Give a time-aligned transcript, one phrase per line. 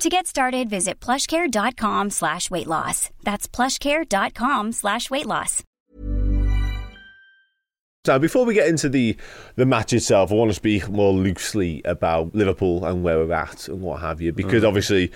[0.00, 3.10] To get started, visit plushcare.com slash weight loss.
[3.24, 5.64] That's plushcare.com slash weight loss.
[8.06, 9.16] So before we get into the
[9.56, 13.68] the match itself, I want to speak more loosely about Liverpool and where we're at
[13.68, 14.68] and what have you, because Mm.
[14.68, 15.10] obviously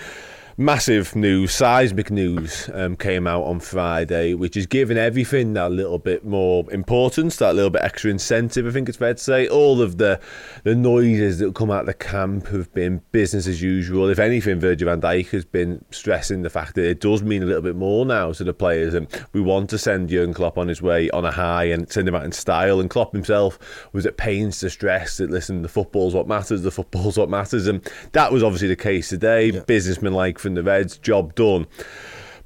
[0.56, 5.98] massive news, seismic news um, came out on Friday, which is giving everything that little
[5.98, 8.66] bit more importance, that little bit extra incentive.
[8.66, 10.20] I think it's fair to say all of the
[10.64, 14.08] the noises that come out of the camp have been business as usual.
[14.08, 17.46] If anything, Virgil van Dijk has been stressing the fact that it does mean a
[17.46, 20.68] little bit more now to the players, and we want to send Jurgen Klopp on
[20.68, 22.80] his way on a high and send him out in style.
[22.80, 23.58] And Klopp himself
[23.92, 27.66] was at pains to stress that listen, the football's what matters, the football's what matters,
[27.66, 29.50] and that was obviously the case today.
[29.50, 31.66] Businessman like from the Reds, job done.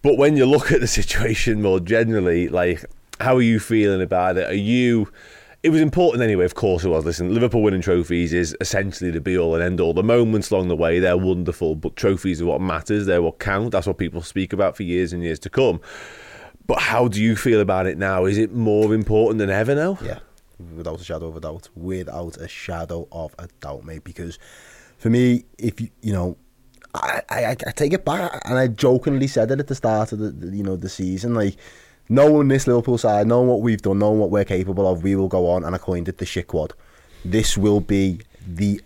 [0.02, 2.84] But when you look at the situation more generally, like,
[3.20, 4.48] how are you feeling about it?
[4.48, 5.10] Are you.
[5.62, 7.04] It was important anyway, of course it was.
[7.04, 9.92] Listen, Liverpool winning trophies is essentially the be all and end all.
[9.92, 13.06] The moments along the way, they're wonderful, but trophies are what matters.
[13.06, 13.72] They're what count.
[13.72, 15.80] That's what people speak about for years and years to come.
[16.66, 18.26] But how do you feel about it now?
[18.26, 19.98] Is it more important than ever now?
[20.02, 20.20] Yeah,
[20.76, 21.68] without a shadow of a doubt.
[21.74, 24.04] Without a shadow of a doubt, mate.
[24.04, 24.38] Because
[24.98, 26.36] for me, if you you know,
[26.96, 30.18] I, I, I take it back, and I jokingly said it at the start of
[30.18, 31.56] the, the you know the season, like
[32.08, 35.28] knowing this Liverpool side, knowing what we've done, knowing what we're capable of, we will
[35.28, 36.72] go on, and I coined it the shit quad.
[37.24, 38.80] This will be the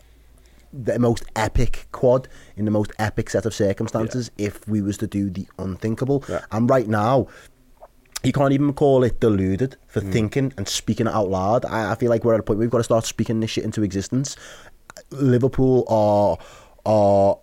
[0.72, 5.06] the most epic quad in the most epic set of circumstances if we was to
[5.06, 6.24] do the unthinkable.
[6.52, 7.26] And right now,
[8.22, 10.12] you can't even call it deluded for mm.
[10.12, 11.64] thinking and speaking it out loud.
[11.64, 13.50] I, I feel like we're at a point where we've got to start speaking this
[13.50, 14.36] shit into existence.
[15.10, 16.38] Liverpool are
[16.86, 17.38] are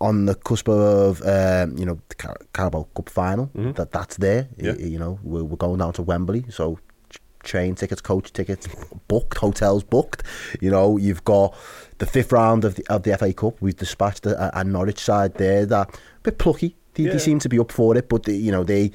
[0.00, 3.50] on the cusp of um, you know the Car- Carabao Cup final.
[3.54, 4.48] That that's there.
[4.58, 4.74] Yeah.
[4.74, 6.78] You know we're, we're going down to Wembley, so
[7.42, 8.66] train tickets, coach tickets
[9.08, 10.22] booked, hotels booked.
[10.60, 11.54] You know you've got
[11.98, 13.60] the fifth round of the of the FA Cup.
[13.60, 16.76] We've dispatched a, a Norwich side there that a bit plucky.
[16.94, 17.12] They, Yeah.
[17.12, 18.92] they seem to be up for it, but they, you know they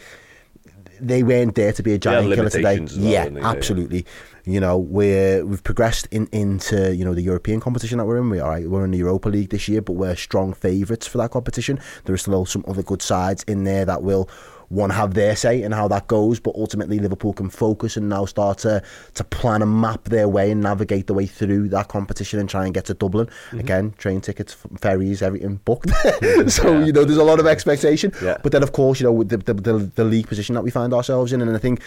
[1.01, 2.79] they weren't there to be a giant killer today.
[2.79, 3.39] well, yeah, they?
[3.39, 4.05] Yeah, absolutely.
[4.45, 8.29] You know, we're we've progressed in, into you know the European competition that we're in.
[8.29, 11.17] We all right, we're in the Europa League this year, but we're strong favourites for
[11.19, 11.79] that competition.
[12.05, 14.29] There are still some other good sides in there that will
[14.69, 18.25] one have their say in how that goes, but ultimately Liverpool can focus and now
[18.25, 18.81] start to
[19.15, 22.65] to plan and map their way and navigate the way through that competition and try
[22.65, 23.59] and get to Dublin Mm-hmm.
[23.59, 23.91] again.
[23.97, 25.89] Train tickets, ferries, everything booked.
[26.47, 28.11] so you know, there's a lot of expectation.
[28.21, 28.37] Yeah.
[28.43, 30.71] But then, of course, you know, with the, the the the league position that we
[30.71, 31.81] find ourselves in, and I think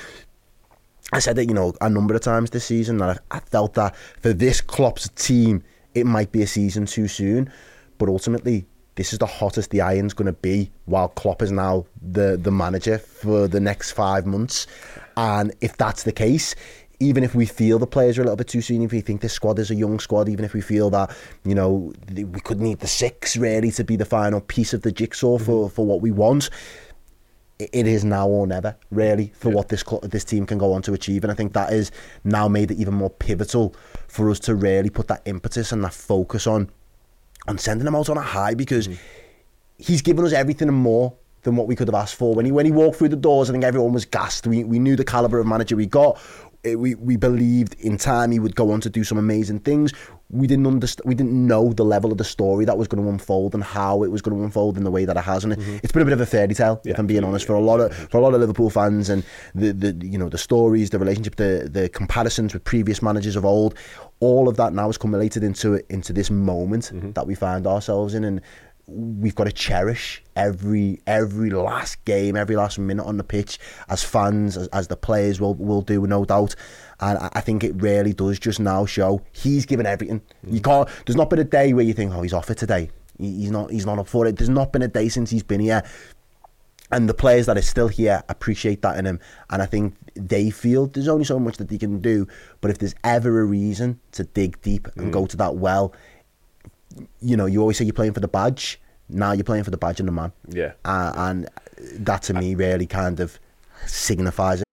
[1.12, 3.74] I said it, you know, a number of times this season that I, I felt
[3.74, 5.62] that for this Klopp's team,
[5.94, 7.52] it might be a season too soon,
[7.98, 8.66] but ultimately.
[8.94, 12.50] This is the hottest the iron's going to be while Klopp is now the, the
[12.50, 14.66] manager for the next five months.
[15.16, 16.54] And if that's the case,
[17.00, 19.22] even if we feel the players are a little bit too soon, if we think
[19.22, 21.14] this squad is a young squad, even if we feel that,
[21.44, 24.92] you know, we could need the six really to be the final piece of the
[24.92, 25.74] jigsaw for, mm-hmm.
[25.74, 26.50] for what we want,
[27.58, 30.92] it is now or never, really, for what this this team can go on to
[30.92, 31.22] achieve.
[31.22, 31.90] And I think that is
[32.24, 33.74] now made it even more pivotal
[34.08, 36.70] for us to really put that impetus and that focus on
[37.48, 38.98] on sending them out on a high because mm.
[39.78, 42.34] he's given us everything and more than what we could have asked for.
[42.34, 44.46] When he when he walked through the doors, I think everyone was gassed.
[44.46, 46.20] We we knew the caliber of manager we got.
[46.64, 49.92] We we believed in time he would go on to do some amazing things.
[50.30, 51.08] We didn't understand.
[51.08, 54.04] We didn't know the level of the story that was going to unfold and how
[54.04, 55.42] it was going to unfold in the way that it has.
[55.42, 55.78] And it, mm-hmm.
[55.82, 57.80] it's been a bit of a fairy tale, if I'm being honest, for a lot
[57.80, 59.24] of for a lot of Liverpool fans and
[59.54, 63.44] the the you know the stories, the relationship, the the comparisons with previous managers of
[63.44, 63.74] old.
[64.20, 67.10] All of that now has culminated into into this moment mm-hmm.
[67.12, 68.40] that we find ourselves in, and
[68.94, 73.58] we've got to cherish every every last game, every last minute on the pitch
[73.88, 76.54] as fans, as, as the players will will do, no doubt.
[77.00, 80.20] And I I think it really does just now show he's given everything.
[80.46, 80.88] You can't.
[81.06, 82.90] There's not been a day where you think, oh, he's off it today.
[83.18, 83.70] He- He's not.
[83.70, 84.36] He's not up for it.
[84.36, 85.82] There's not been a day since he's been here
[86.90, 89.18] and the players that are still here appreciate that in him.
[89.48, 92.26] And I think they feel there's only so much that they can do.
[92.60, 95.12] But if there's ever a reason to dig deep and Mm.
[95.12, 95.94] go to that well,
[97.20, 98.78] you know, you always say you're playing for the badge.
[99.12, 100.32] Now you're playing for the badge and the man.
[100.48, 100.72] Yeah.
[100.84, 101.48] Uh, and
[101.94, 103.38] that to me really kind of
[103.86, 104.66] signifies it.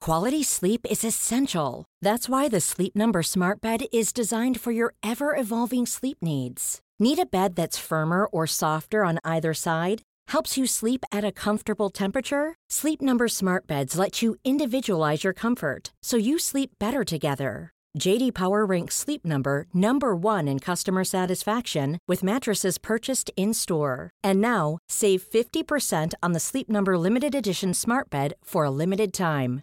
[0.00, 1.86] Quality sleep is essential.
[2.02, 6.80] That's why the Sleep Number Smart Bed is designed for your ever evolving sleep needs.
[6.98, 10.02] Need a bed that's firmer or softer on either side?
[10.28, 12.54] Helps you sleep at a comfortable temperature?
[12.68, 17.72] Sleep Number Smart Beds let you individualize your comfort so you sleep better together.
[17.98, 24.10] JD Power ranks Sleep Number number 1 in customer satisfaction with mattresses purchased in-store.
[24.22, 29.12] And now, save 50% on the Sleep Number limited edition Smart Bed for a limited
[29.12, 29.62] time.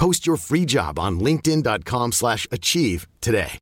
[0.00, 3.58] Post your free job on linkedin.com/achieve slash achieve today.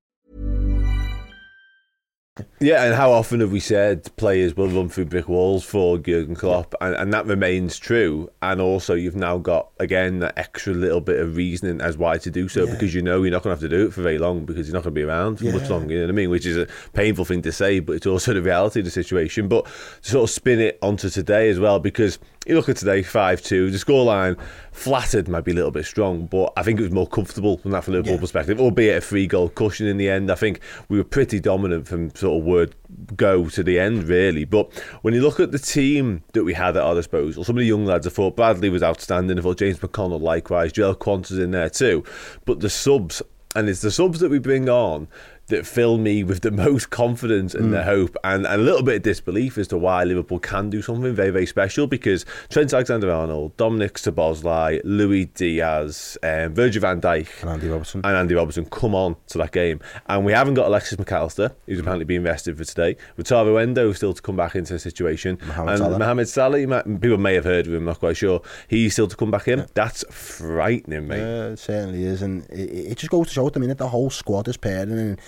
[2.60, 6.34] Yeah, and how often have we said players will run through brick walls for Jurgen
[6.34, 8.28] Klopp, and, and that remains true.
[8.42, 12.30] And also, you've now got again that extra little bit of reasoning as why to
[12.30, 14.18] do so because you know you're not going to have to do it for very
[14.18, 15.94] long because you're not going to be around for much longer.
[15.94, 16.30] You know what I mean?
[16.30, 19.48] Which is a painful thing to say, but it's also the reality of the situation.
[19.48, 19.66] But
[20.02, 22.18] to sort of spin it onto today as well, because
[22.48, 24.38] you look at today, five two, the scoreline
[24.72, 27.72] flattered might be a little bit strong, but I think it was more comfortable from
[27.72, 30.30] that from Liverpool perspective, albeit a three goal cushion in the end.
[30.30, 32.74] I think we were pretty dominant from sort of word
[33.16, 34.44] go to the end, really.
[34.44, 34.72] But
[35.02, 37.66] when you look at the team that we had at our disposal, some of the
[37.66, 39.38] young lads, I thought Bradley was outstanding.
[39.38, 40.72] I thought James McConnell likewise.
[40.72, 42.04] Joel Quansah's in there too.
[42.44, 43.22] But the subs,
[43.54, 45.08] and it's the subs that we bring on
[45.48, 48.96] that fill me with the most confidence and the hope and, and a little bit
[48.96, 53.56] of disbelief as to why Liverpool can do something very, very special because Trent Alexander-Arnold,
[53.56, 58.00] Dominic Szoboszlai, Luis Diaz, um, Virgil van Dijk And Andy Robertson.
[58.04, 59.80] and Andy Robertson come on to that game.
[60.06, 62.96] And we haven't got Alexis Mac Allister, who's apparently being rested for today.
[63.18, 65.38] Wataru Endo still to come back into the situation.
[65.46, 65.98] Mohamed and Salah.
[65.98, 68.42] Mohamed Salah, people may have heard of him, I'm not quite sure.
[68.68, 69.66] He's still to come back in.
[69.74, 71.18] That's frightening, mate.
[71.18, 73.88] Yeah, it certainly is, and it, it just goes to show at the minute the
[73.88, 75.20] whole squad is pairing, and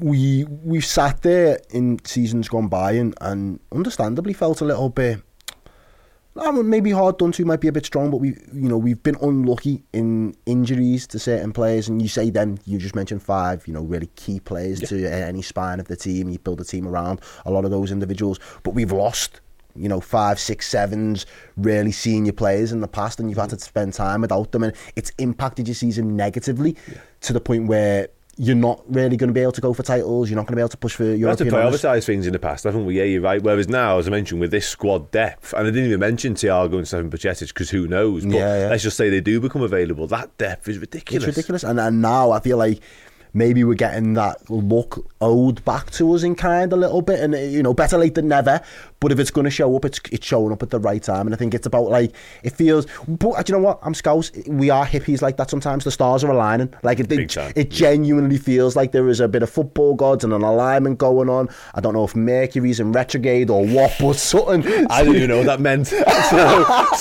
[0.00, 5.20] we we've sat there in seasons gone by and, and understandably felt a little bit.
[6.38, 9.02] I maybe hard done to might be a bit strong, but we you know we've
[9.02, 12.58] been unlucky in injuries to certain players, and you say them.
[12.66, 16.28] You just mentioned five, you know, really key players to any spine of the team.
[16.28, 19.40] You build a team around a lot of those individuals, but we've lost
[19.78, 21.26] you know, five, six, sevens,
[21.56, 23.58] really senior players in the past, and you've had mm.
[23.58, 26.76] to spend time without them, and it's impacted your season negatively
[27.20, 28.08] to the point where
[28.38, 30.28] you're not really going to be able to go for titles.
[30.28, 32.32] You're not going to be able to push for You had to prioritise things in
[32.34, 32.98] the past, haven't we?
[32.98, 33.42] Yeah, you're right.
[33.42, 36.74] Whereas now, as I mentioned, with this squad depth, and I didn't even mention Thiago
[36.76, 38.24] and Stefan Bajcetic because who knows?
[38.24, 38.68] But Yeah, yeah.
[38.68, 40.06] let's just say they do become available.
[40.06, 41.24] That depth is ridiculous.
[41.26, 42.80] It's ridiculous, and and now I feel like
[43.36, 47.34] maybe we're getting that look owed back to us in kind a little bit, and
[47.34, 48.60] uh, you know, better late than never.
[48.98, 51.26] But if it's going to show up, it's it's showing up at the right time,
[51.26, 52.86] and I think it's about like it feels.
[53.06, 53.78] But uh, do you know what?
[53.82, 54.32] I'm Scouse.
[54.46, 55.84] We are hippies like that sometimes.
[55.84, 56.72] The stars are aligning.
[56.82, 60.32] Like it, it, it genuinely feels like there is a bit of football gods and
[60.32, 61.50] an alignment going on.
[61.74, 64.66] I don't know if Mercury's in retrograde or what, but something.
[64.90, 65.86] I didn't even know what that meant.
[65.88, 65.98] so,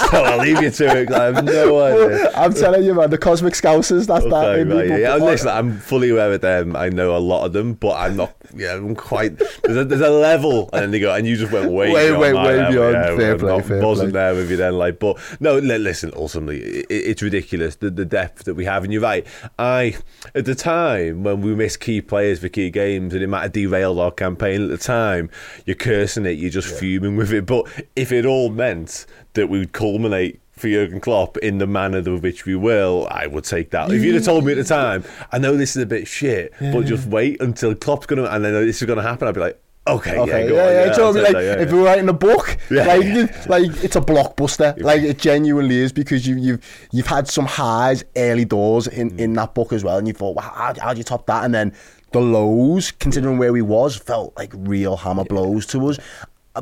[0.09, 1.11] so I'll leave you to it.
[1.11, 2.31] I have no idea.
[2.35, 4.05] I'm telling you, man, the cosmic scousers.
[4.05, 4.33] That's that.
[4.33, 6.75] Okay, me, right, yeah, Listen, I'm fully aware of them.
[6.75, 8.35] I know a lot of them, but I'm not.
[8.55, 9.37] Yeah, I'm quite.
[9.63, 12.11] There's a, there's a level, and then they go, and you just went way, Way,
[12.11, 12.71] way, way level.
[12.71, 12.93] beyond.
[12.93, 14.19] Yeah, Fair play, not fair buzzing play.
[14.19, 14.77] there with you then.
[14.77, 16.11] Like, but no, listen.
[16.15, 19.25] Ultimately, it, it's ridiculous the, the depth that we have, and you're right.
[19.59, 19.95] I
[20.33, 23.51] at the time when we missed key players for key games, and it might have
[23.53, 25.29] derailed our campaign at the time.
[25.65, 26.31] You're cursing it.
[26.37, 27.45] You're just fuming with it.
[27.45, 31.97] But if it all meant that we would culminate for Jurgen Klopp in the manner
[31.97, 33.91] of which we will, I would take that.
[33.91, 36.53] If you'd have told me at the time, I know this is a bit shit,
[36.59, 39.27] but just wait until Klopp's going to, and I know this is going to happen,
[39.27, 40.71] I'd be like, okay, Okay, yeah, go yeah, on, yeah.
[40.71, 41.25] yeah, you know I'll what I mean?
[41.25, 42.85] take Like, that, yeah, if we were writing a book, Yeah.
[42.85, 44.81] like, like it's a blockbuster.
[44.81, 49.19] Like it genuinely is because you, you've you've had some highs early doors in, mm.
[49.19, 51.43] in that book as well, and you thought, wow, how, how do you top that?
[51.43, 51.73] And then
[52.13, 55.99] the lows, considering where we was, felt like real hammer blows to us.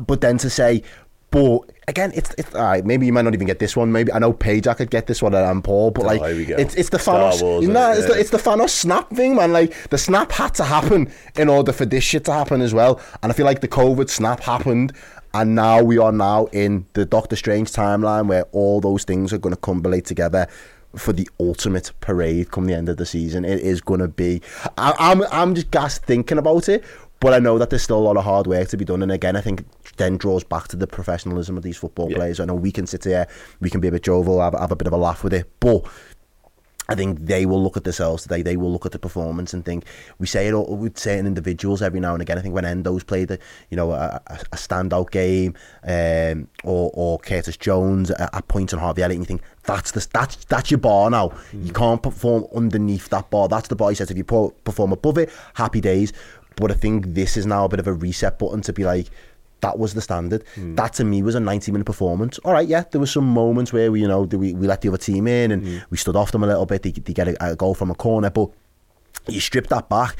[0.06, 0.82] But then to say,
[1.34, 2.84] but again, it's it's all right.
[2.86, 3.90] Maybe you might not even get this one.
[3.90, 6.36] Maybe I know Paige, I could get this one and Paul, but Oh, like here
[6.36, 6.54] we go.
[6.56, 7.42] it's it's the Thanos.
[7.42, 7.98] Wars, no, isn't it?
[7.98, 8.20] it's the Yeah.
[8.20, 9.52] it's the Thanos snap thing, man.
[9.52, 13.00] Like the snap had to happen in order for this shit to happen as well.
[13.22, 14.92] And I feel like the COVID snap happened,
[15.34, 19.38] and now we are now in the Doctor Strange timeline where all those things are
[19.38, 20.46] going to combine together
[20.94, 23.44] for the ultimate parade come the end of the season.
[23.44, 24.40] It is going to be.
[24.78, 26.84] I, I'm I'm just gassed thinking about it.
[27.24, 29.10] But I know that there's still a lot of hard work to be done, and
[29.10, 29.64] again, I think
[29.96, 32.16] then draws back to the professionalism of these football Yeah.
[32.18, 32.38] players.
[32.38, 33.26] I know we can sit here,
[33.60, 35.50] we can be a bit jovial, have, have a bit of a laugh with it,
[35.58, 35.84] but
[36.86, 38.42] I think they will look at themselves today.
[38.42, 39.86] They will look at the performance and think
[40.18, 42.36] we say it all with certain individuals every now and again.
[42.36, 43.38] I think when Endo's played, a,
[43.70, 45.54] you know, a, a standout game,
[45.84, 49.92] um, or or Curtis Jones at, at points on Harvey Elliott, and you think that's
[49.92, 51.32] the that's that's your bar now.
[51.54, 53.48] You can't perform underneath that bar.
[53.48, 53.88] That's the bar.
[53.88, 56.12] He says if you perform above it, happy days.
[56.56, 59.08] But I think this is now a bit of a reset button to be like.
[59.60, 60.44] That was the standard.
[60.56, 60.74] Hmm.
[60.74, 62.38] That to me was a 90 minute performance.
[62.40, 64.88] All right, yeah, there were some moments where we, you know, we, we let the
[64.88, 65.78] other team in and hmm.
[65.88, 66.82] we stood off them a little bit.
[66.82, 68.50] They, they get a, a goal from a corner, but
[69.26, 70.16] you strip that back.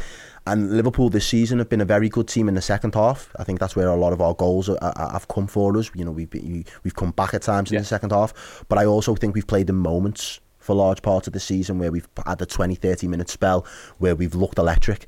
[0.46, 3.30] And Liverpool this season have been a very good team in the second half.
[3.38, 5.90] I think that's where a lot of our goals are, are, have come for us.
[5.94, 8.84] You know, we've been, we've come back at times in the second half, but I
[8.84, 12.40] also think we've played in moments for large parts of the season where we've had
[12.42, 13.66] a 20, 30 minute spell
[13.98, 15.06] where we've looked electric.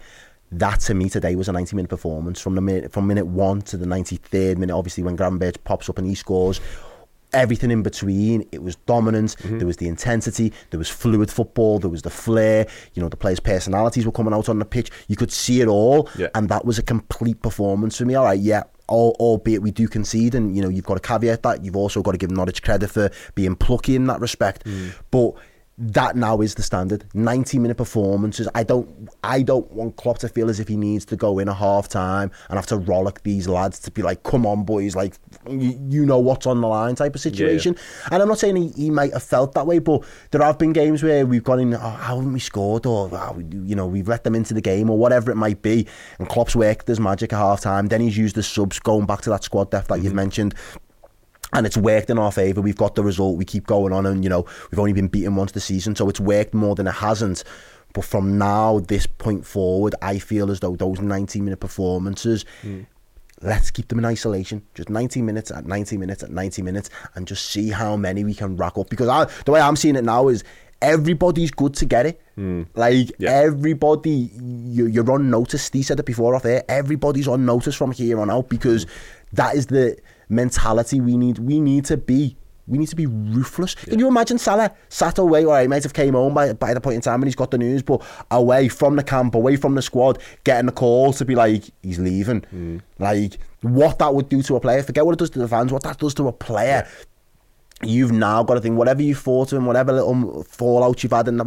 [0.53, 3.63] That to me today was a 90 minute performance from the minute, from minute one
[3.63, 4.75] to the 93rd minute.
[4.75, 6.61] Obviously, when Gravenberch pops up and he scores,
[7.33, 8.47] everything in between.
[8.53, 9.35] It was dominance.
[9.37, 9.59] Mm-hmm.
[9.59, 10.53] There was the intensity.
[10.71, 11.79] There was fluid football.
[11.79, 12.67] There was the flair.
[12.95, 14.91] You know, the players' personalities were coming out on the pitch.
[15.09, 16.29] You could see it all, Yeah.
[16.35, 18.15] and that was a complete performance for me.
[18.15, 18.63] All right, yeah.
[18.89, 21.65] All, albeit we do concede, and you know you've got to caveat that.
[21.65, 24.65] You've also got to give Norwich credit for being plucky in that respect.
[24.65, 24.95] Mm.
[25.11, 25.33] But
[25.79, 27.05] that now is the standard.
[27.13, 28.49] Ninety minute performances.
[28.55, 31.49] I don't I don't want Klopp to feel as if he needs to go in
[31.49, 34.97] a half time and have to rollick these lads to be like, come on boys,
[34.97, 35.15] like
[35.49, 37.77] you, you know what's on the line type of situation.
[38.11, 40.73] And I'm not saying he, he might have felt that way, but there have been
[40.73, 42.87] games where we've gone in, oh, how haven't we scored?
[42.87, 45.87] Or oh, you know, we've let them into the game or whatever it might be.
[46.19, 47.89] And Klopp's worked his magic at half time.
[47.89, 50.17] Then he's used the subs going back to that squad depth that you've mm-hmm.
[50.17, 50.55] mentioned
[51.53, 52.61] and it's worked in our favour.
[52.61, 53.37] We've got the result.
[53.39, 56.09] We keep going on, and you know we've only been beaten once this season, so
[56.09, 57.45] it's worked more than it hasn't.
[57.93, 62.83] But from now, this point forward, I feel as though those 90 minute performances, hmm.
[63.41, 64.63] let's keep them in isolation.
[64.75, 68.35] Just 90 minutes at 90 minutes at 90 minutes, and just see how many we
[68.35, 68.91] can rack up.
[68.91, 70.45] Because I, the way I'm seeing it now is
[70.83, 72.21] everybody's good to get it.
[72.35, 72.65] Hmm.
[72.75, 73.31] Like Yeah.
[73.31, 75.63] everybody, you, you're on notice.
[75.63, 76.65] Steve said it before off air.
[76.69, 78.91] Everybody's on notice from here on out because hmm.
[79.33, 79.97] that is the
[80.29, 81.39] mentality we need.
[81.39, 82.37] We need to be.
[82.69, 83.77] We need to be ruthless.
[83.77, 85.45] Can you imagine Salah sat away?
[85.45, 87.53] Right, he might have came home by, by the point in time when he's got
[87.53, 88.03] the news, but
[88.33, 92.01] away from the camp, away from the squad, getting the call to be like he's
[92.01, 92.41] leaving.
[92.53, 92.81] Mm.
[92.99, 94.83] Like what that would do to a player.
[94.83, 95.73] Forget what it does to the fans.
[95.73, 96.89] What that does to a player
[97.83, 101.29] you've now got to think whatever you thought to him, whatever little fallout you've had,
[101.29, 101.43] and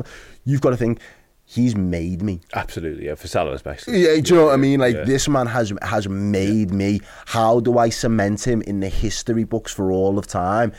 [0.45, 0.99] you've got to think
[1.49, 2.39] he's made me.
[2.53, 3.15] Absolutely, yeah.
[3.15, 4.03] For Salah especially.
[4.03, 4.79] Yeah, do you know what I mean?
[4.79, 5.03] Like yeah.
[5.03, 7.01] this man has has made me.
[7.25, 10.73] How do I cement him in the history books for all of time?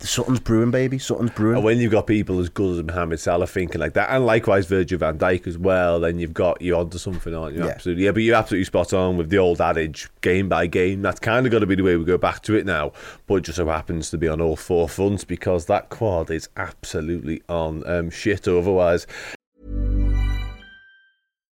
[0.00, 0.98] Something's brewing, baby.
[0.98, 1.56] Something's brewing.
[1.56, 4.66] And when you've got people as good as Mohamed Salah thinking like that, and likewise
[4.66, 7.64] Virgil van Dijk as well, then you've got you onto something, aren't you?
[7.64, 7.70] Yeah.
[7.70, 8.12] Absolutely, yeah.
[8.12, 11.02] But you're absolutely spot on with the old adage, game by game.
[11.02, 12.92] That's kind of got to be the way we go back to it now.
[13.26, 16.48] But it just so happens to be on all four fronts because that quad is
[16.56, 18.46] absolutely on um, shit.
[18.46, 19.06] Otherwise,